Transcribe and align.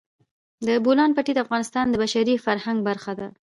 د 0.67 0.69
بولان 0.85 1.11
پټي 1.15 1.33
د 1.35 1.39
افغانستان 1.45 1.85
د 1.89 1.95
بشري 2.01 2.35
فرهنګ 2.45 2.77
برخه 2.87 3.11
ده. 3.19 3.27